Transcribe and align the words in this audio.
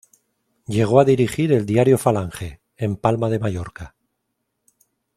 Llegó 0.65 0.99
a 0.99 1.05
dirigir 1.05 1.51
el 1.51 1.67
diario 1.67 1.95
"Falange", 1.99 2.59
en 2.75 2.95
Palma 2.95 3.29
de 3.29 3.37
Mallorca. 3.37 3.93